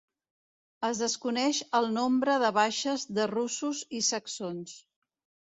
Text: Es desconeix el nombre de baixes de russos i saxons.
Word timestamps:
Es 0.87 1.01
desconeix 1.03 1.59
el 1.81 1.89
nombre 1.97 2.39
de 2.45 2.49
baixes 2.59 3.05
de 3.19 3.29
russos 3.35 3.85
i 4.01 4.03
saxons. 4.11 4.77